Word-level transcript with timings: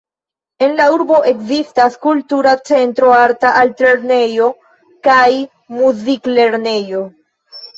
En 0.67 0.71
la 0.77 0.85
urbo 0.93 1.19
ekzistas 1.31 1.97
kultura 2.05 2.53
centro, 2.71 3.11
arta 3.17 3.51
altlernejo 3.61 4.49
kaj 5.09 5.29
muziklernejo. 5.79 7.07